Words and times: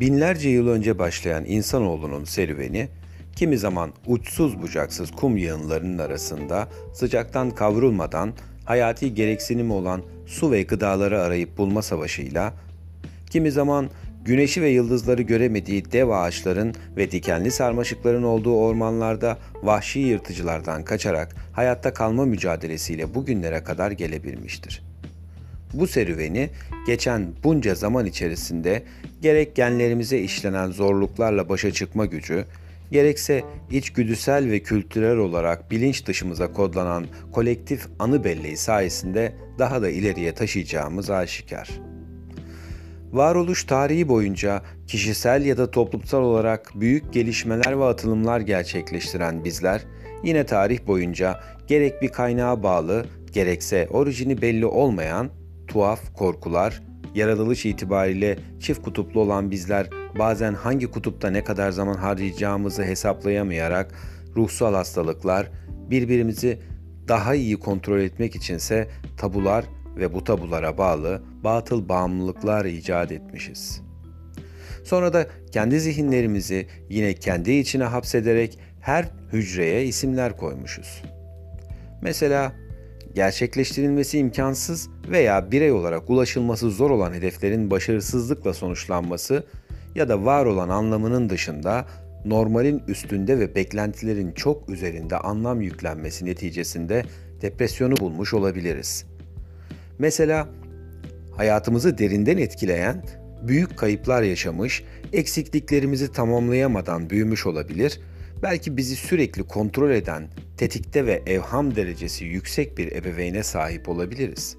Binlerce 0.00 0.48
yıl 0.48 0.68
önce 0.68 0.98
başlayan 0.98 1.44
insanoğlunun 1.44 2.24
serüveni, 2.24 2.88
kimi 3.36 3.58
zaman 3.58 3.92
uçsuz 4.06 4.62
bucaksız 4.62 5.10
kum 5.10 5.36
yığınlarının 5.36 5.98
arasında 5.98 6.68
sıcaktan 6.94 7.50
kavrulmadan 7.50 8.32
hayati 8.64 9.14
gereksinimi 9.14 9.72
olan 9.72 10.02
su 10.26 10.50
ve 10.50 10.62
gıdaları 10.62 11.22
arayıp 11.22 11.58
bulma 11.58 11.82
savaşıyla, 11.82 12.54
kimi 13.30 13.50
zaman 13.52 13.90
güneşi 14.24 14.62
ve 14.62 14.68
yıldızları 14.68 15.22
göremediği 15.22 15.92
dev 15.92 16.08
ağaçların 16.08 16.74
ve 16.96 17.10
dikenli 17.10 17.50
sarmaşıkların 17.50 18.22
olduğu 18.22 18.56
ormanlarda 18.56 19.38
vahşi 19.62 19.98
yırtıcılardan 19.98 20.84
kaçarak 20.84 21.36
hayatta 21.52 21.94
kalma 21.94 22.24
mücadelesiyle 22.24 23.14
bugünlere 23.14 23.64
kadar 23.64 23.90
gelebilmiştir. 23.90 24.89
Bu 25.74 25.86
serüveni 25.86 26.50
geçen 26.86 27.28
bunca 27.44 27.74
zaman 27.74 28.06
içerisinde 28.06 28.82
gerek 29.22 29.56
genlerimize 29.56 30.18
işlenen 30.18 30.70
zorluklarla 30.70 31.48
başa 31.48 31.70
çıkma 31.70 32.06
gücü, 32.06 32.44
gerekse 32.90 33.44
içgüdüsel 33.70 34.50
ve 34.50 34.60
kültürel 34.60 35.16
olarak 35.16 35.70
bilinç 35.70 36.06
dışımıza 36.06 36.52
kodlanan 36.52 37.06
kolektif 37.32 37.86
anı 37.98 38.24
belleği 38.24 38.56
sayesinde 38.56 39.32
daha 39.58 39.82
da 39.82 39.90
ileriye 39.90 40.34
taşıyacağımız 40.34 41.10
aşikar. 41.10 41.70
Varoluş 43.12 43.64
tarihi 43.64 44.08
boyunca 44.08 44.62
kişisel 44.86 45.44
ya 45.44 45.58
da 45.58 45.70
toplumsal 45.70 46.22
olarak 46.22 46.72
büyük 46.74 47.12
gelişmeler 47.12 47.78
ve 47.80 47.84
atılımlar 47.84 48.40
gerçekleştiren 48.40 49.44
bizler, 49.44 49.82
yine 50.24 50.46
tarih 50.46 50.86
boyunca 50.86 51.40
gerek 51.66 52.02
bir 52.02 52.08
kaynağa 52.08 52.62
bağlı, 52.62 53.06
gerekse 53.32 53.88
orijini 53.90 54.42
belli 54.42 54.66
olmayan 54.66 55.30
tuhaf 55.70 56.14
korkular, 56.14 56.82
yaratılış 57.14 57.66
itibariyle 57.66 58.38
çift 58.60 58.82
kutuplu 58.82 59.20
olan 59.20 59.50
bizler 59.50 59.90
bazen 60.18 60.54
hangi 60.54 60.86
kutupta 60.86 61.30
ne 61.30 61.44
kadar 61.44 61.70
zaman 61.70 61.94
harcayacağımızı 61.94 62.82
hesaplayamayarak 62.82 63.94
ruhsal 64.36 64.74
hastalıklar, 64.74 65.50
birbirimizi 65.90 66.58
daha 67.08 67.34
iyi 67.34 67.58
kontrol 67.58 67.98
etmek 67.98 68.36
içinse 68.36 68.88
tabular 69.16 69.64
ve 69.96 70.14
bu 70.14 70.24
tabulara 70.24 70.78
bağlı 70.78 71.22
batıl 71.44 71.88
bağımlılıklar 71.88 72.64
icat 72.64 73.12
etmişiz. 73.12 73.82
Sonra 74.84 75.12
da 75.12 75.26
kendi 75.52 75.80
zihinlerimizi 75.80 76.66
yine 76.88 77.14
kendi 77.14 77.52
içine 77.52 77.84
hapsederek 77.84 78.58
her 78.80 79.10
hücreye 79.32 79.84
isimler 79.84 80.36
koymuşuz. 80.36 81.02
Mesela 82.02 82.52
gerçekleştirilmesi 83.14 84.18
imkansız 84.18 84.88
veya 85.08 85.52
birey 85.52 85.72
olarak 85.72 86.10
ulaşılması 86.10 86.70
zor 86.70 86.90
olan 86.90 87.12
hedeflerin 87.12 87.70
başarısızlıkla 87.70 88.54
sonuçlanması 88.54 89.44
ya 89.94 90.08
da 90.08 90.24
var 90.24 90.46
olan 90.46 90.68
anlamının 90.68 91.30
dışında 91.30 91.86
normalin 92.24 92.82
üstünde 92.88 93.38
ve 93.38 93.54
beklentilerin 93.54 94.32
çok 94.32 94.68
üzerinde 94.68 95.16
anlam 95.16 95.60
yüklenmesi 95.60 96.26
neticesinde 96.26 97.04
depresyonu 97.42 97.96
bulmuş 97.96 98.34
olabiliriz. 98.34 99.06
Mesela 99.98 100.48
hayatımızı 101.36 101.98
derinden 101.98 102.38
etkileyen 102.38 103.04
büyük 103.42 103.78
kayıplar 103.78 104.22
yaşamış, 104.22 104.84
eksikliklerimizi 105.12 106.12
tamamlayamadan 106.12 107.10
büyümüş 107.10 107.46
olabilir, 107.46 108.00
belki 108.42 108.76
bizi 108.76 108.96
sürekli 108.96 109.42
kontrol 109.42 109.90
eden, 109.90 110.28
tetikte 110.56 111.06
ve 111.06 111.22
evham 111.26 111.76
derecesi 111.76 112.24
yüksek 112.24 112.78
bir 112.78 112.92
ebeveyne 112.92 113.42
sahip 113.42 113.88
olabiliriz. 113.88 114.56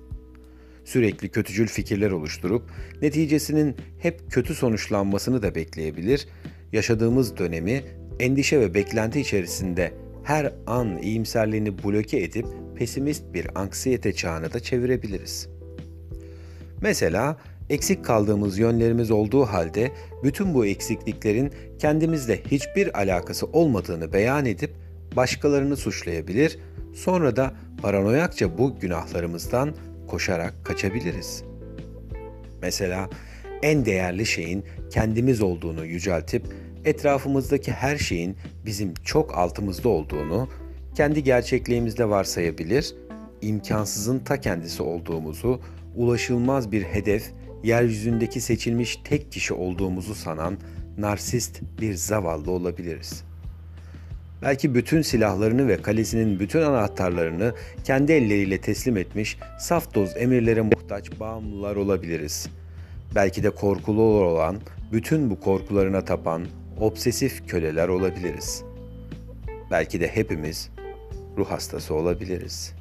Sürekli 0.86 1.30
kötücül 1.30 1.68
fikirler 1.68 2.12
oluşturup 2.12 2.70
neticesinin 3.02 3.76
hep 4.00 4.32
kötü 4.32 4.56
sonuçlanmasını 4.56 5.44
da 5.44 5.56
bekleyebilir, 5.56 6.28
yaşadığımız 6.74 7.38
dönemi 7.38 7.84
endişe 8.20 8.60
ve 8.60 8.74
beklenti 8.74 9.20
içerisinde 9.20 9.94
her 10.24 10.54
an 10.68 10.98
iyimserliğini 10.98 11.84
bloke 11.84 12.20
edip 12.20 12.46
pesimist 12.76 13.34
bir 13.34 13.60
anksiyete 13.62 14.14
çağına 14.14 14.54
da 14.54 14.60
çevirebiliriz. 14.60 15.50
Mesela 16.82 17.38
eksik 17.72 18.06
kaldığımız 18.06 18.60
yönlerimiz 18.60 19.12
olduğu 19.12 19.46
halde 19.46 19.92
bütün 20.24 20.54
bu 20.54 20.66
eksikliklerin 20.66 21.52
kendimizle 21.80 22.44
hiçbir 22.52 23.00
alakası 23.00 23.46
olmadığını 23.46 24.14
beyan 24.14 24.46
edip 24.46 24.72
başkalarını 25.16 25.78
suçlayabilir, 25.78 26.60
sonra 26.94 27.36
da 27.36 27.54
paranoyakça 27.82 28.58
bu 28.58 28.80
günahlarımızdan 28.80 29.76
koşarak 30.08 30.54
kaçabiliriz. 30.64 31.44
Mesela 32.62 33.10
en 33.62 33.86
değerli 33.86 34.26
şeyin 34.26 34.66
kendimiz 34.90 35.42
olduğunu 35.42 35.86
yüceltip 35.86 36.44
etrafımızdaki 36.86 37.72
her 37.72 37.98
şeyin 37.98 38.36
bizim 38.66 38.94
çok 38.94 39.38
altımızda 39.38 39.90
olduğunu 39.90 40.50
kendi 40.96 41.24
gerçekliğimizde 41.24 42.10
varsayabilir, 42.10 42.96
imkansızın 43.42 44.20
ta 44.20 44.42
kendisi 44.42 44.84
olduğumuzu, 44.84 45.62
ulaşılmaz 45.96 46.72
bir 46.72 46.84
hedef, 46.84 47.32
yeryüzündeki 47.64 48.42
seçilmiş 48.42 49.00
tek 49.04 49.32
kişi 49.32 49.54
olduğumuzu 49.54 50.16
sanan 50.16 50.58
narsist 50.98 51.62
bir 51.82 51.94
zavallı 51.94 52.52
olabiliriz. 52.52 53.24
Belki 54.42 54.76
bütün 54.76 55.02
silahlarını 55.02 55.68
ve 55.68 55.82
kalesinin 55.82 56.40
bütün 56.40 56.62
anahtarlarını 56.62 57.54
kendi 57.84 58.12
elleriyle 58.12 58.62
teslim 58.62 58.98
etmiş 58.98 59.38
saf 59.60 59.96
doz 59.96 60.18
emirlere 60.18 60.62
muhtaç 60.62 61.20
bağımlılar 61.20 61.76
olabiliriz. 61.76 62.48
Belki 63.16 63.44
de 63.44 63.50
korkulu 63.50 64.02
olan, 64.02 64.58
bütün 64.92 65.30
bu 65.30 65.40
korkularına 65.40 66.06
tapan, 66.06 66.46
obsesif 66.80 67.48
köleler 67.48 67.88
olabiliriz. 67.88 68.64
Belki 69.72 70.02
de 70.02 70.08
hepimiz 70.08 70.70
ruh 71.38 71.52
hastası 71.52 71.94
olabiliriz.'' 71.94 72.81